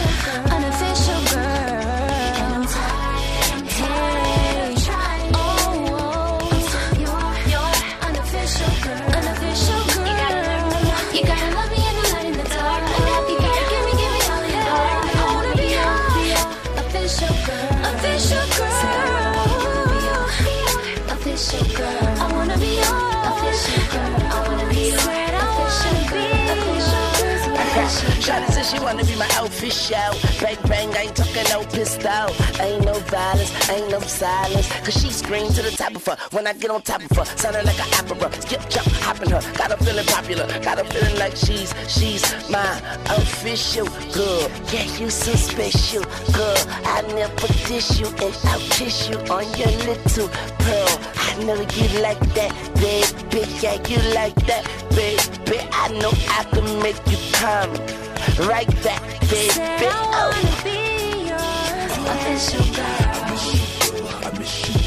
[0.00, 1.01] unofficial
[28.22, 30.14] Shawty said she wanna be my official.
[30.40, 32.30] Bang bang, I ain't talking no pistol.
[32.62, 34.70] Ain't no violence, ain't no silence.
[34.84, 37.24] Cause she screams to the top of her when I get on top of her.
[37.24, 38.32] Sounding like an opera.
[38.40, 39.40] Skip, jump, hopping her.
[39.58, 40.46] Got her feeling popular.
[40.60, 42.62] Got her feeling like she's, she's my
[43.10, 44.48] official girl.
[44.70, 46.62] Yeah, you so special, girl.
[46.86, 50.28] I never dish you and I'll kiss you on your little
[50.62, 50.94] pearl.
[51.18, 53.50] I know you like that, baby.
[53.58, 54.62] Yeah, you like that,
[54.94, 55.58] baby.
[55.72, 57.74] I know I can make you come
[58.48, 59.50] right back, baby.
[59.50, 60.30] Said I Oh.
[60.30, 60.78] wanna be
[61.28, 62.12] your oh.
[62.14, 63.12] official girl.
[64.42, 64.81] You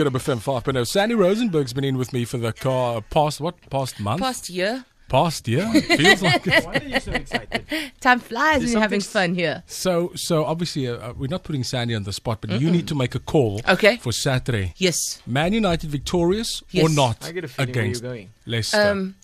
[0.00, 0.86] Good Hope FM 5.0.
[0.86, 3.56] Sandy Rosenberg's been in with me for the car past what?
[3.68, 4.22] Past month?
[4.22, 4.86] Past year.
[5.10, 5.70] Past year?
[5.82, 6.64] Feels like it.
[6.64, 7.66] Why are you so excited?
[8.00, 9.62] Time flies when There's you're having fun here.
[9.66, 12.88] So, so obviously, uh, uh, we're not putting Sandy on the spot, but you need
[12.88, 13.98] to make a call Okay.
[13.98, 14.72] for Saturday.
[14.78, 15.20] Yes.
[15.26, 18.30] Man United victorious or not I get a feeling where against you're going.
[18.46, 18.80] Leicester?
[18.80, 19.16] Um,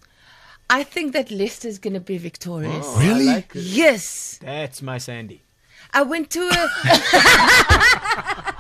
[0.69, 2.85] I think that Leicester's going to be victorious.
[2.87, 3.31] Oh, Really?
[3.31, 3.63] I like it.
[3.63, 4.39] Yes.
[4.43, 5.41] That's my Sandy.
[5.95, 7.13] I went to a These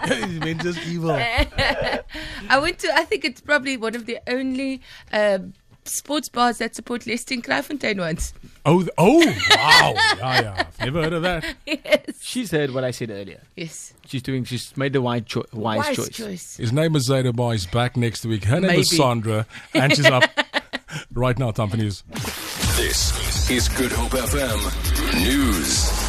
[0.08, 1.10] men just evil.
[1.12, 5.38] I went to I think it's probably one of the only uh,
[5.84, 8.32] sports bars that support Leicester in Kraaifontein once.
[8.64, 9.24] Oh, th- oh,
[9.54, 9.94] wow.
[9.96, 10.66] Yeah, yeah.
[10.66, 11.44] I've never heard of that.
[11.66, 12.20] yes.
[12.20, 13.40] She's heard what I said earlier.
[13.54, 13.94] Yes.
[14.06, 14.44] She's doing.
[14.44, 16.08] She's made the wise, cho- wise, Wise choice.
[16.08, 16.56] choice.
[16.56, 17.52] His name is Zayda Bar.
[17.52, 18.44] He's back next week.
[18.44, 20.24] Her name is Sandra, and she's up
[21.12, 21.52] right now.
[21.52, 22.02] Time for news.
[22.76, 26.05] This is Good Hope FM News.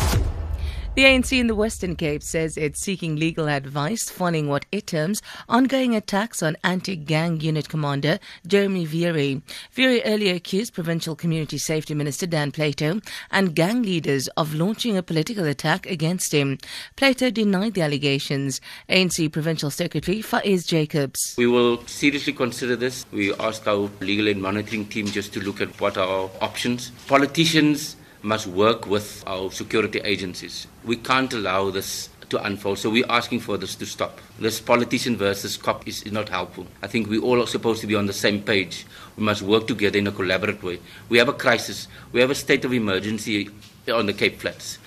[0.97, 5.22] The ANC in the Western Cape says it's seeking legal advice following what it terms
[5.47, 9.44] ongoing attacks on anti-gang unit commander Jeremy Vearey.
[9.75, 13.00] Vearey earlier accused Provincial Community Safety Minister Dan Plato
[13.30, 16.58] and gang leaders of launching a political attack against him.
[16.96, 18.59] Plato denied the allegations.
[18.90, 21.35] ANC Provincial Secretary Faiz Jacobs.
[21.38, 23.06] We will seriously consider this.
[23.12, 26.90] We ask our legal and monitoring team just to look at what are our options.
[27.06, 30.67] Politicians must work with our security agencies.
[30.83, 32.78] We can't allow this to unfold.
[32.79, 34.19] So we're asking for this to stop.
[34.39, 36.67] This politician versus cop is, not helpful.
[36.81, 38.85] I think we all are supposed to be on the same page.
[39.16, 40.79] We must work together in a collaborative way.
[41.09, 41.87] We have a crisis.
[42.11, 43.49] We have a state of emergency
[43.91, 44.79] on the Cape Flats.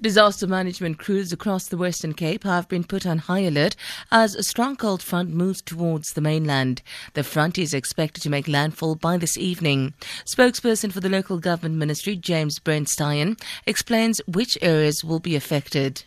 [0.00, 3.74] Disaster management crews across the Western Cape have been put on high alert
[4.12, 6.82] as a strong cold front moves towards the mainland.
[7.14, 9.94] The front is expected to make landfall by this evening.
[10.24, 13.36] Spokesperson for the local government ministry, James Bernstein,
[13.66, 16.04] explains which areas will be affected.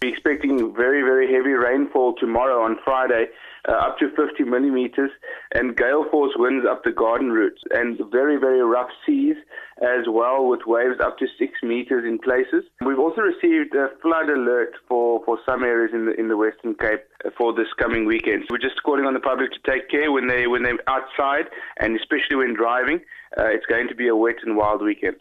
[0.00, 3.26] We're expecting very, very heavy rainfall tomorrow on Friday,
[3.68, 5.10] uh, up to 50 millimeters,
[5.54, 9.36] and gale force winds up the Garden route, and very, very rough seas
[9.80, 12.64] as well, with waves up to six meters in places.
[12.84, 16.74] We've also received a flood alert for, for some areas in the in the Western
[16.74, 17.04] Cape
[17.36, 18.42] for this coming weekend.
[18.42, 21.46] So we're just calling on the public to take care when they when they're outside,
[21.78, 23.00] and especially when driving.
[23.38, 25.16] Uh, it's going to be a wet and wild weekend.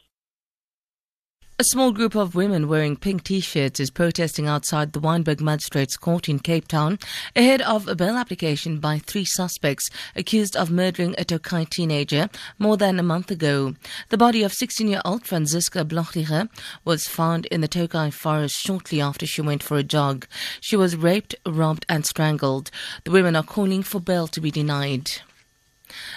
[1.60, 6.28] A small group of women wearing pink t-shirts is protesting outside the Wynberg Magistrates Court
[6.28, 6.98] in Cape Town
[7.36, 12.78] ahead of a bail application by three suspects accused of murdering a Tokai teenager more
[12.78, 13.76] than a month ago.
[14.10, 16.50] The body of 16-year-old Franziska Blochliger
[16.84, 20.26] was found in the Tokai forest shortly after she went for a jog.
[20.62, 22.72] She was raped, robbed and strangled.
[23.04, 25.12] The women are calling for bail to be denied.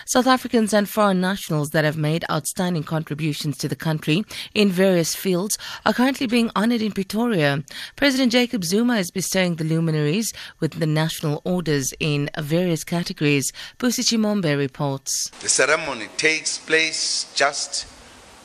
[0.06, 4.25] South Africans and foreign nationals that have made outstanding contributions to the country
[4.55, 7.62] in various fields are currently being honored in Pretoria.
[7.97, 13.53] President Jacob Zuma is bestowing the luminaries with the national orders in various categories.
[13.79, 15.31] Pusi Chimombe reports.
[15.41, 17.87] The ceremony takes place just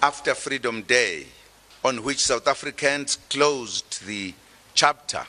[0.01, 1.27] after Freedom Day,
[1.83, 4.33] on which South Africans closed the
[4.73, 5.25] chapter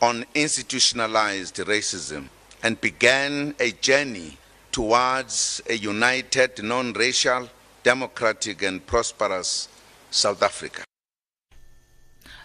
[0.00, 2.28] on institutionalized racism
[2.62, 4.36] and began a journey
[4.74, 7.48] towards a united, non racial,
[7.84, 9.68] democratic, and prosperous
[10.10, 10.82] South Africa.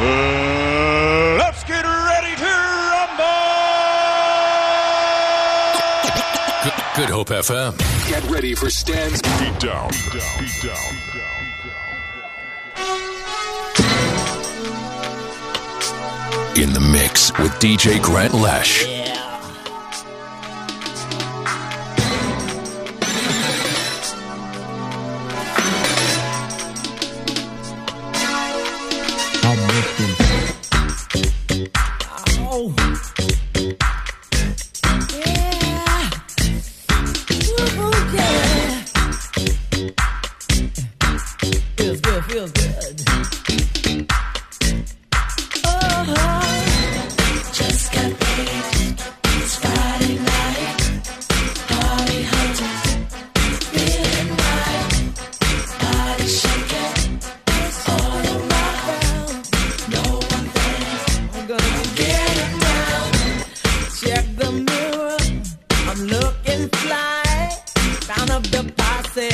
[0.00, 2.52] uh, let's get ready to
[2.92, 3.24] rumble!
[6.62, 7.72] Good, Good Hope FM.
[8.06, 9.88] Get ready for Stan's Beat Down.
[10.12, 10.76] Beat down.
[16.62, 18.84] In the mix with DJ Grant Lash.
[18.84, 19.23] Feels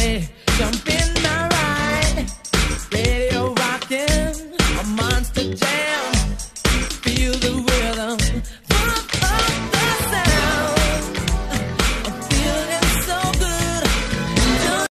[0.01, 1.00] Jump in.